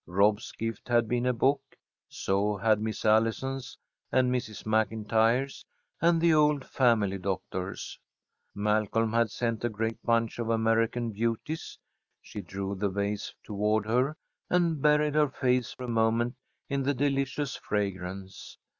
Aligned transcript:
Rob's 0.07 0.51
gift 0.53 0.87
had 0.87 1.07
been 1.07 1.27
a 1.27 1.31
book. 1.33 1.61
So 2.09 2.57
had 2.57 2.81
Miss 2.81 3.05
Allison's 3.05 3.77
and 4.11 4.33
Mrs. 4.33 4.65
MacIntyre's 4.65 5.63
and 6.01 6.19
the 6.19 6.33
old 6.33 6.65
family 6.65 7.19
doctor's. 7.19 7.99
Malcolm 8.55 9.13
had 9.13 9.29
sent 9.29 9.63
a 9.63 9.69
great 9.69 10.01
bunch 10.01 10.39
of 10.39 10.49
American 10.49 11.11
Beauties. 11.11 11.77
She 12.19 12.41
drew 12.41 12.73
the 12.73 12.89
vase 12.89 13.35
toward 13.43 13.85
her 13.85 14.17
and 14.49 14.81
buried 14.81 15.13
her 15.13 15.29
face 15.29 15.75
a 15.77 15.87
moment 15.87 16.33
in 16.67 16.81
the 16.81 16.95
delicious 16.95 17.55
fragrance. 17.55 18.57